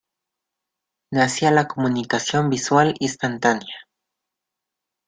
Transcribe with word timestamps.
Nacía 1.11 1.51
la 1.51 1.67
comunicación 1.67 2.49
visual 2.49 2.95
instantánea. 2.99 3.87